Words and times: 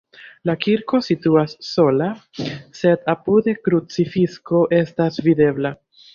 La 0.49 0.53
kirko 0.61 1.01
situas 1.07 1.53
sola, 1.67 2.07
sed 2.81 3.05
apude 3.15 3.55
krucifikso 3.69 4.65
estas 4.81 5.23
videbla. 5.29 5.75